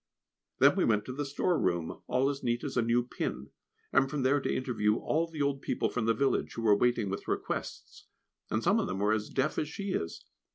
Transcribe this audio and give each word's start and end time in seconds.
Then 0.57 0.75
we 0.75 0.83
went 0.83 1.05
to 1.05 1.13
the 1.13 1.27
storeroom, 1.27 2.01
all 2.07 2.27
as 2.27 2.41
neat 2.41 2.63
as 2.63 2.75
a 2.75 2.81
new 2.81 3.03
pin; 3.05 3.51
and 3.93 4.09
from 4.09 4.23
there 4.23 4.41
to 4.41 4.51
interview 4.51 4.95
all 4.95 5.27
the 5.27 5.43
old 5.43 5.61
people 5.61 5.89
from 5.89 6.05
the 6.07 6.15
village, 6.15 6.53
who 6.55 6.63
were 6.63 6.75
waiting 6.75 7.07
with 7.07 7.27
requests, 7.27 8.07
and 8.49 8.63
some 8.63 8.79
of 8.79 8.87
them 8.87 8.97
were 8.97 9.13
as 9.13 9.29
deaf 9.29 9.59
as 9.59 9.69
she 9.69 9.91
is. 9.91 10.25